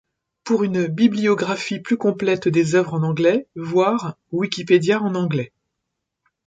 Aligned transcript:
Pour 0.43 0.63
une 0.63 0.87
bibliographie 0.87 1.79
plus 1.79 1.95
complète 1.95 2.47
des 2.47 2.73
œuvres 2.73 2.95
en 2.95 3.03
anglais, 3.03 3.47
voir 3.55 4.17
Wikipedia 4.31 4.99
en 4.99 5.13
anglais. 5.13 5.51